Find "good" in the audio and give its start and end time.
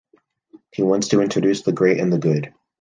2.17-2.51